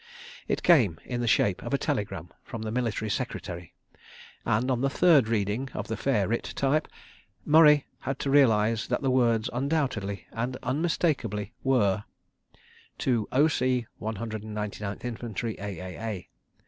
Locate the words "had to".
7.99-8.31